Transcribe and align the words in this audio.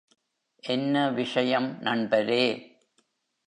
என்ன 0.63 1.09
விஷயம் 1.09 1.77
நண்பரே? 1.81 2.45